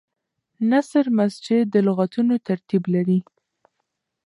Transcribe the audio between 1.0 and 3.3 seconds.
مسجع د لغتونو ترتیب لري.